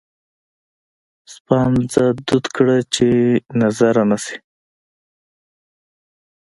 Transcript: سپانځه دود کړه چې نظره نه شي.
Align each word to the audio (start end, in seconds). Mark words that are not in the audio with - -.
سپانځه 1.33 2.03
دود 2.27 2.45
کړه 2.55 2.77
چې 2.93 3.07
نظره 3.61 4.03
نه 4.11 4.17
شي. 4.25 4.37